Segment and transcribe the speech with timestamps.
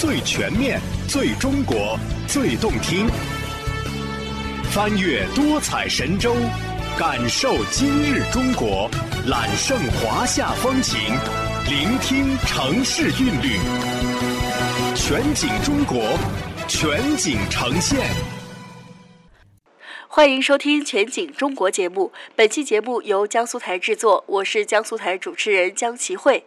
[0.00, 3.08] 最全面、最中国、最动听。
[4.70, 6.36] 翻越多彩神州，
[6.96, 8.88] 感受今日中国，
[9.26, 11.00] 揽胜华夏风情，
[11.68, 13.58] 聆听城市韵律。
[14.94, 16.16] 全景中国，
[16.68, 17.98] 全景呈现。
[20.06, 26.44] 欢迎收听《全景中国》节目，本期节目由江苏台制作，我是江苏台主持人江琪慧。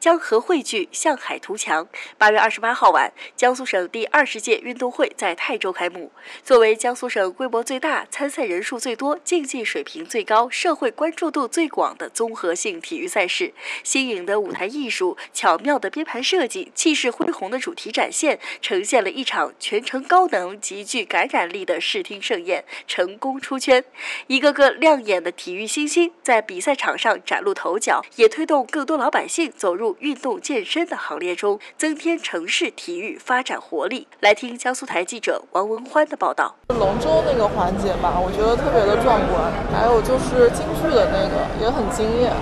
[0.00, 1.88] 江河汇聚，向海图强。
[2.16, 6.12] 八月二十八号晚，江苏省第二十届运动会在泰州开幕。
[6.44, 23.84] 作为江苏省规模最大、参赛人数最多、竞技水平最高、社会关注度最广的综合性体育赛事，新颖的舞台艺术、巧妙的编排设计、气势恢宏的主题展现，呈现了一场全程高能、极具感染力的视听盛宴，成功出圈。
[24.28, 29.87] 一个个亮眼的体育新星在比赛场上崭露头角，也推动更多老百姓走入。
[30.00, 34.06] 运动健身的行列中，增添城市体育发展活力。
[34.20, 36.54] 来听江苏台记者王文欢的报道。
[36.68, 42.32] 龙舟那个环节吧，我觉得特别的壮观，还有就是京剧的那个也很惊艳。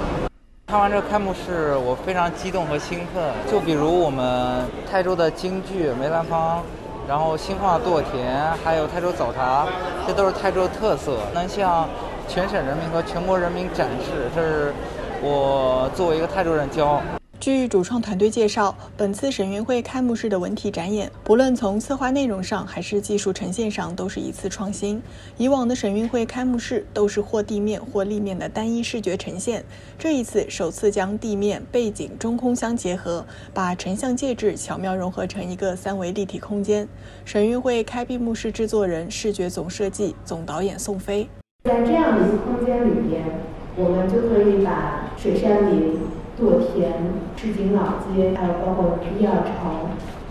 [0.69, 3.23] 看完这个开幕式，我非常激动和兴奋。
[3.49, 6.61] 就比如我们泰州的京剧梅兰芳，
[7.07, 9.69] 然后兴化垛田，还有泰州早茶，
[10.09, 11.89] 这都是泰州的特色，能向
[12.27, 14.75] 全省人民和全国人民展示，这是
[15.23, 17.01] 我作为一个泰州人骄傲。
[17.39, 25.01] 据主创团队介绍，本次省运会开幕式的文体展演，不论从策划内容上还是技术呈现上，都是一次创新。
[25.37, 29.63] 以往的省运会开幕式都是或地面或立面的单一视觉呈现，
[29.99, 36.89] 这一次首次将地面、背景、中空相结合，把成像介质巧妙融合成一个三维立体空间。
[37.25, 41.29] 省运会开闭幕式制作人、视觉总设计、总导演宋飞，
[41.65, 43.23] 在这样的一个空间里边，
[43.77, 46.01] 我们就可以把水杉林。
[46.39, 46.93] 垛田、
[47.35, 49.89] 织锦老街，还有包括一二城，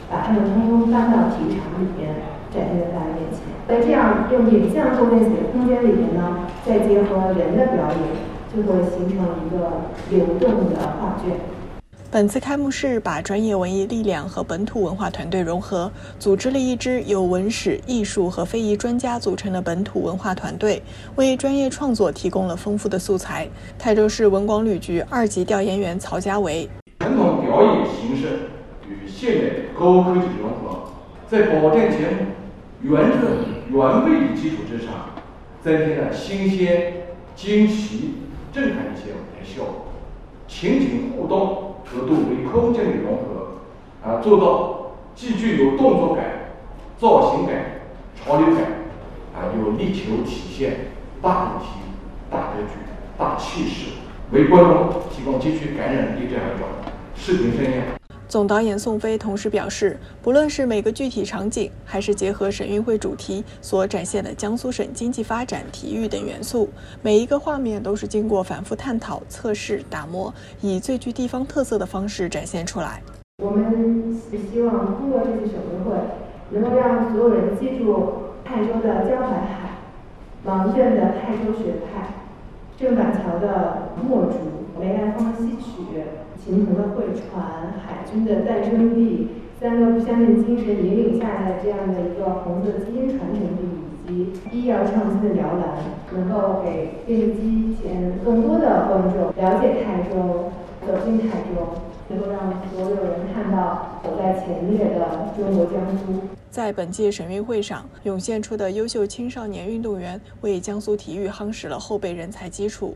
[0.10, 2.14] 把它们通通搬到体育场里面，
[2.54, 3.42] 展现在大家面前。
[3.68, 8.06] 在这样用影像构建起的空间里面呢，再结合人的表演，
[8.54, 11.55] 就会形成一个流动的画卷。
[12.16, 20.82] 本次开幕式把专业文艺力量和本土文化团队融合，组织了一支由文史、艺术和非遗专家组成的本土文化团队，
[21.18, 23.50] 为专业创作提供了丰富的素材。
[23.78, 28.48] 泰州市文广旅局二级调研员曹家维：传统表演形式
[28.88, 30.92] 与现代高科技融合，
[31.28, 32.28] 在保证节目
[32.82, 33.28] 原汁
[33.70, 35.10] 原味的基础之上，
[35.62, 36.94] 增添了新鲜、
[37.36, 38.14] 惊奇、
[38.54, 39.88] 震撼一些舞台效果，
[40.48, 41.75] 情景互动。
[41.86, 43.60] 和多维空间的融合，
[44.04, 46.52] 啊，做到既具有动作感、
[46.98, 47.82] 造型感、
[48.16, 48.64] 潮流感，
[49.34, 50.92] 啊，又力求体现
[51.22, 51.70] 大主题、
[52.30, 52.80] 大格局、
[53.18, 53.92] 大气势，
[54.32, 56.68] 为观众提供极具感染力这样一种
[57.16, 58.05] 视频盛宴。
[58.28, 66.68] 总导演宋飞同时表示，不论是每个具体场景，还是结合省运会主题所展现的江苏省经济发展、体育等元素，
[67.04, 73.02] 每一个画面都是经过反复探讨、测试、打磨，以最具地方特色的方式展现出来。
[73.44, 74.20] 我们
[74.52, 75.96] 希望通过这次省运会，
[76.50, 79.78] 能够让所有人记住泰州的江淮海、
[80.44, 82.16] 王震的泰州学派、
[82.76, 84.34] 郑板桥的墨竹、
[84.80, 86.02] 梅兰芳的戏曲。
[86.44, 89.30] 秦童的会传，海军的诞生地，
[89.60, 95.78] 三个不相信精神引领下的这样的一个红色基因传承地，以及医药创新的摇篮，
[96.14, 100.52] 能够给电视机前更多的观众了解泰州，
[100.86, 106.22] 走进泰州，能够让所有人看到走在前列的中国江苏。
[106.52, 112.96] 在本届省运会上涌现出的优秀青少年运动员，为江苏体育夯实了后备人才基础。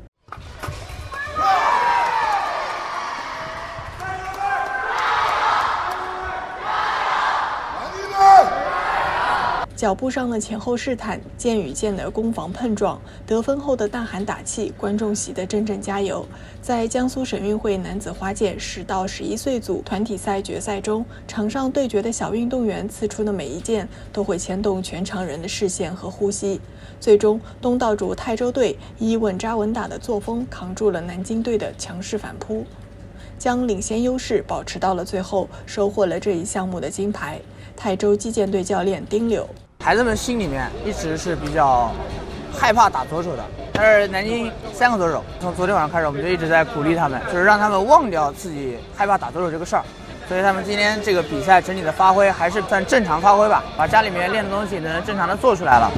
[9.79, 16.25] 脚步上的前后试探，剑与剑的攻防碰撞，得分后的大喊打气，观众席的阵阵加油。
[16.61, 26.59] 在江苏省运会男子花剑十到十一岁组团体赛决赛中，场上对决的小运动员刺出的每一剑，都会牵动全场人的视线和呼吸。
[26.99, 32.65] 最终，东道主泰州队以稳扎稳打的作风，扛住了南京队的强势反扑，
[33.37, 37.39] 将领先优势保持到了最后，收获了这一项目的金牌。
[37.77, 39.47] 泰州击剑队教练丁柳。
[39.81, 41.89] 孩子们心里面一直是比较
[42.53, 49.83] 害怕打左手的，但是南京三个左手，从昨天晚上开始，我们就一直在鼓励他们，就是让他们忘掉自己害怕打左手这个事儿。
[50.27, 55.89] 所以他们今天这个比赛整体的发挥还是算正常发挥吧，把家里面练的东西能正常的做出来了。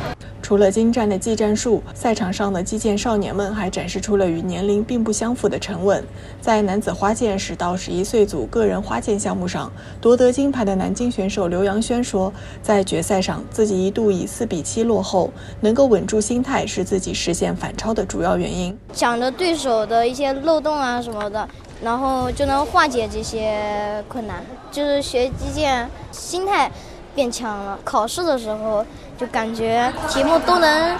[0.51, 6.03] 除了精湛的技战术，赛场上的击剑少年们还展示出了与年龄并不相符的沉稳。
[6.42, 9.71] 在男子花剑十到十一岁组个人花剑项目上，
[10.01, 15.31] 夺得金牌的南京选手刘洋轩说，在决赛上自己一度以四比七落后，
[15.62, 18.77] 能够稳住心态是自己实现反超的主要原因。
[18.92, 21.47] 想着对手的一些漏洞啊什么的。
[21.81, 26.69] 然后就能化解这些困难，就是学击剑，心态
[27.15, 27.80] 变强了。
[27.86, 28.86] 考试的时候
[29.21, 30.97] 就感觉题目都能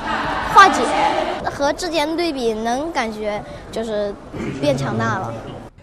[0.54, 0.84] 化解，
[1.44, 4.14] 和之前对比能感觉就是
[4.62, 5.34] 变强大了。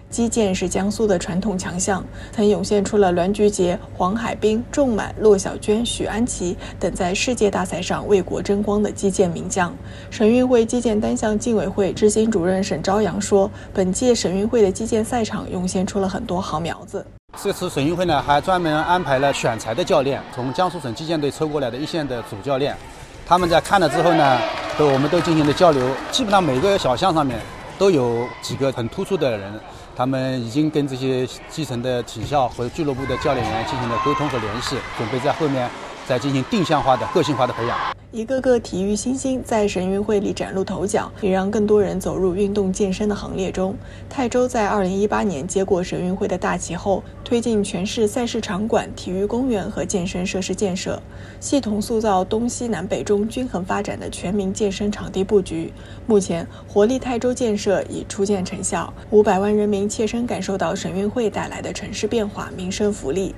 [0.08, 9.74] 击剑是江苏的传统强项，曾涌现出了栾菊杰、黄海冰、仲满、骆小娟、许安琪等在世界大赛上为国争光的击剑名将。
[10.08, 17.04] 省运会击剑单项竞委会执行主任沈朝阳说：“本届省运会的击剑赛场涌现出了很多好苗子。
[17.40, 22.76] 这次省运会呢，还专门安排了选材的教练，从江苏省击剑队抽过来的一线的主教练，
[23.24, 24.40] 他们在看了之后呢，
[24.76, 27.38] 都我们都进行了交流，基本上每个小项上面
[27.78, 29.60] 都有几个很突出的人。”
[29.96, 35.68] 他们已经跟这些基层的体校和俱乐部的教练员进行了沟通和联系，准备在后面
[36.08, 37.76] 在进行定向化的、个性化的培养。
[38.10, 43.76] 一个个体育新星在省运会里崭露头角，也让更多人走入运动健身的行列中。
[44.08, 50.98] 泰州在2018年接过省运会的大旗后，推进全市赛事场馆、体育公园和健身设施建设，
[51.38, 55.70] 系统塑造东西南北中均衡发展的全民健身场地布局。
[56.06, 63.34] 目前，活力泰州建设已初见成效，五百万人民切身感受到省运会带来的城市变化、民生福利。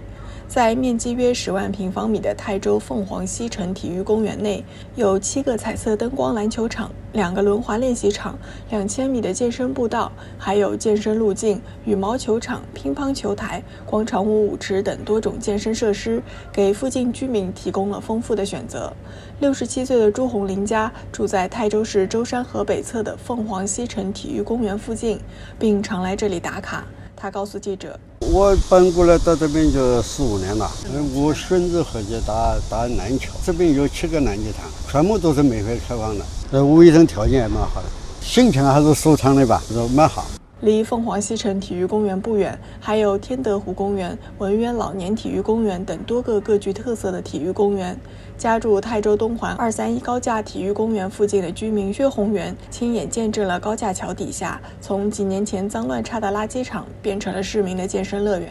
[0.51, 4.65] 在面积约十万平方米的泰州凤凰西城体育公园内，
[4.97, 8.37] 有七个彩色灯光篮球场、两个轮滑练习场、
[8.69, 16.21] 两千米的健身步道，还有健身路径、羽毛球场、乒乓球台、广场舞舞池等多种健身设施，
[16.53, 18.93] 给附近居民提供了丰富的选择。
[19.39, 25.21] 六十七岁的朱红林家住在泰州市舟山河北侧的凤凰西城体育公园附近，
[25.61, 26.85] 并常来这里打卡。
[27.15, 27.97] 他告诉记者。
[28.21, 30.71] 我搬过来到这边就四五年了。
[31.15, 36.25] 我孙子回去打打篮球，这边有七个篮球场，全部都是免费开放的。
[36.53, 37.89] 呃，卫生条件也蛮好的，
[38.21, 39.63] 心情还是舒畅的吧，
[39.95, 40.27] 蛮好。
[40.61, 47.99] 离凤凰西城体育公园不远，还有天德湖公园、文渊老年体育公园等多个各具特色的体育公园。
[48.37, 58.49] 家住泰州东环二三一高架体育公园附近的居民薛宏元，亲眼见证了高架桥底下从几年前脏乱差的垃圾场，变成了市民的健身乐园。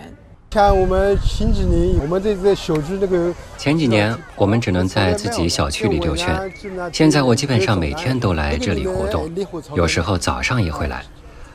[0.52, 6.52] 像我们前几年，我们这个小区那个前几年，我们只能在自己小区里溜圈，
[6.92, 9.30] 现在我基本上每天都来这里活动，
[9.76, 11.04] 有时候早上也会来。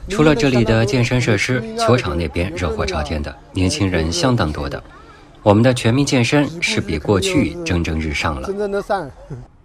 [0.09, 4.83] 除了这里的健身设施，球场那边热火朝天的，年轻人相当多的。
[5.43, 8.49] 我们的全民健身是比过去蒸蒸日上了。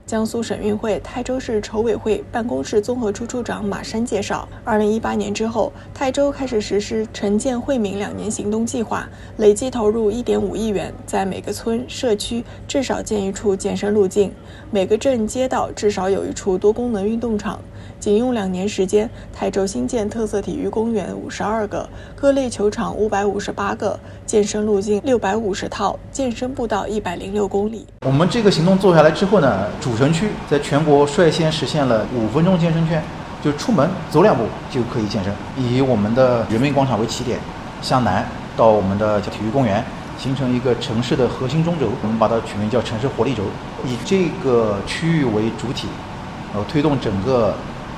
[0.06, 9.08] 江苏省运会泰州市筹委会办公室综合处处长马山介绍，二零一八年之后，泰州开始实施城建惠民两年行动计划，
[9.38, 14.32] 累计投入一点五亿元，在每个村社区至少建一处健身路径，
[14.72, 17.60] 每个镇街道至少有一处多功能运动场。
[18.00, 27.86] 仅用两年时间，泰州新建特色体育公园五十二个，各类球场五百五十八个，健身路径六百五十套，健身步道一百零六公里。
[28.06, 33.04] 我们这个行动做下来之后呢，主城区在全国率先实现了五分钟健身圈，
[33.44, 35.34] 就出门走两步就可以健身。
[35.58, 37.38] 以我们的人民广场为起点，
[37.82, 39.84] 向南到我们的体育公园，
[40.18, 43.44] 形成一个城市的核心中轴，我们把它取名叫城市活力轴，
[43.86, 45.88] 以这个区域为主体，
[46.54, 47.54] 然后推动整个。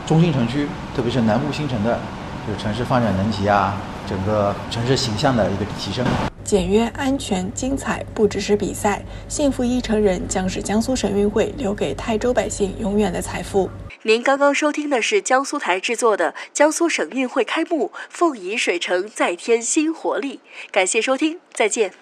[0.06, 2.00] 中心城区，特别是南部新城的，
[2.46, 3.78] 就是城市发展能级啊，
[4.08, 6.06] 整个城市形象的一个提升。
[6.44, 13.70] 简约、安全、精彩，不只是比赛，幸福一城人将是江苏省运会留给泰州百姓永远的财富。
[14.04, 20.42] 您刚刚收听的是江苏台制作的《江苏省运会开幕，凤仪水城再添新活力》，
[20.72, 22.02] 感谢收听，再见。